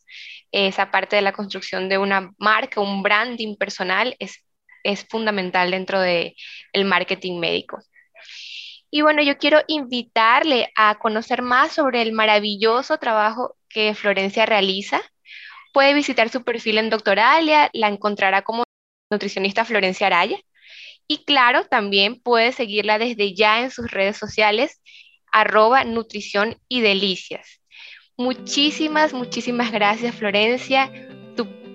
Esa 0.53 0.93
parte 0.93 1.17
de 1.17 1.23
la 1.23 1.33
construcción 1.33 1.89
de 1.89 1.99
una 1.99 2.31
marca, 2.39 2.81
un 2.81 3.03
branding 3.03 3.57
personal 3.57 4.15
es, 4.21 4.45
es 4.85 5.05
fundamental 5.09 5.73
dentro 5.73 6.01
del 6.01 6.37
el 6.73 6.85
marketing 6.85 7.41
médico. 7.41 7.83
Y 8.91 9.03
bueno, 9.03 9.23
yo 9.23 9.39
quiero 9.39 9.61
invitarle 9.69 10.73
a 10.75 10.99
conocer 10.99 11.43
más 11.43 11.73
sobre 11.73 12.03
el 12.03 12.13
maravilloso 12.13 12.99
trabajo 12.99 13.57
que 13.69 13.95
Florencia 13.95 14.47
realiza. 14.47 15.01
Puede 15.73 15.95
visitar 15.95 16.29
su 16.29 16.43
perfil 16.43 16.79
en 16.79 16.91
Doctoralia, 16.91 17.71
la 17.73 17.89
encontrará 17.89 18.43
como 18.43 18.65
nutricionista 19.11 19.65
Florencia 19.65 20.09
Araya. 20.09 20.39
Y 21.07 21.25
claro, 21.25 21.65
también 21.65 22.21
puede 22.21 22.53
seguirla 22.53 22.99
desde 22.99 23.35
ya 23.35 23.63
en 23.63 23.71
sus 23.71 23.91
redes 23.91 24.17
sociales, 24.17 24.81
arroba 25.33 25.85
nutrición 25.85 26.59
y 26.69 26.81
delicias. 26.81 27.61
Muchísimas, 28.17 29.13
muchísimas 29.13 29.73
gracias 29.73 30.15
Florencia. 30.15 30.91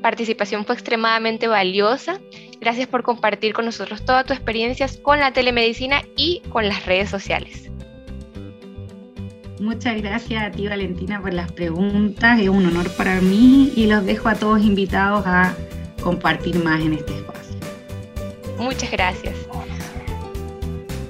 Participación 0.06 0.66
fue 0.66 0.76
extremadamente 0.76 1.48
valiosa 1.48 2.20
Gracias 2.62 2.88
por 2.88 3.02
compartir 3.02 3.54
con 3.54 3.66
nosotros 3.66 4.06
todas 4.06 4.24
tus 4.24 4.38
experiencias 4.38 4.98
con 4.98 5.20
la 5.20 5.34
telemedicina 5.34 6.04
y 6.16 6.44
con 6.50 6.68
las 6.68 6.86
redes 6.86 7.10
sociales. 7.10 7.72
Muchas 9.60 10.00
gracias 10.04 10.44
a 10.44 10.52
ti 10.52 10.68
Valentina 10.68 11.20
por 11.20 11.34
las 11.34 11.52
preguntas, 11.52 12.40
es 12.40 12.50
un 12.50 12.68
honor 12.68 12.88
para 12.92 13.20
mí 13.20 13.74
y 13.76 13.88
los 13.88 14.06
dejo 14.06 14.30
a 14.30 14.36
todos 14.36 14.62
invitados 14.62 15.26
a 15.26 15.56
compartir 16.04 16.64
más 16.64 16.82
en 16.82 16.94
este 16.94 17.16
espacio. 17.16 17.56
Muchas 18.60 18.92
gracias. 18.92 19.34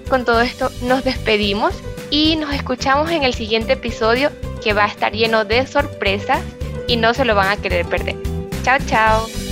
Con 0.07 0.23
todo 0.23 0.39
esto 0.39 0.71
nos 0.83 1.03
despedimos 1.03 1.73
y 2.11 2.37
nos 2.37 2.53
escuchamos 2.53 3.11
en 3.11 3.23
el 3.23 3.33
siguiente 3.33 3.73
episodio 3.73 4.31
que 4.63 4.71
va 4.71 4.85
a 4.85 4.87
estar 4.87 5.11
lleno 5.11 5.43
de 5.43 5.67
sorpresas 5.67 6.41
y 6.87 6.95
no 6.95 7.13
se 7.13 7.25
lo 7.25 7.35
van 7.35 7.49
a 7.49 7.57
querer 7.57 7.85
perder. 7.87 8.24
Chao, 8.65 8.79
chao. 8.79 9.44